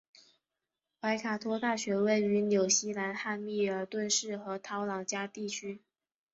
[0.99, 5.83] 怀卡托大学位于纽西兰汉密尔顿市和陶朗加地区。